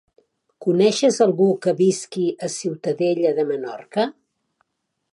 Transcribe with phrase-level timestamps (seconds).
[0.65, 4.11] Coneixes algú que visqui a Ciutadella de Menorca?